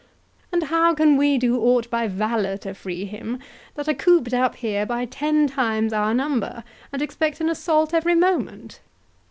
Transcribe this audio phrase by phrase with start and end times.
[0.51, 3.37] —And how can we do aught by valour to free him,
[3.75, 8.15] that are cooped up here by ten times our number, and expect an assault every
[8.15, 8.79] moment?"